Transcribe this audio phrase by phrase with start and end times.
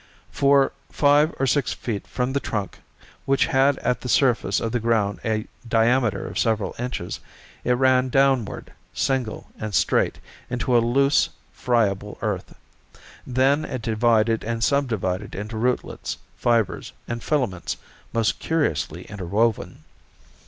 [0.31, 2.79] For five or six feet from the trunk,
[3.25, 7.19] which had at the surface of the ground a diameter of several inches,
[7.63, 10.17] it ran downward, single and straight,
[10.49, 12.55] into a loose, friable earth;
[13.27, 17.77] then it divided and subdivided into rootlets, fibers and filaments,
[18.11, 19.83] most curiously interwoven.